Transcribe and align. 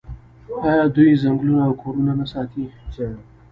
آیا 0.69 0.85
دوی 0.95 1.19
ځنګلونه 1.23 1.61
او 1.67 1.73
کورونه 1.81 2.13
نه 2.19 2.25
ساتي؟ 2.31 2.65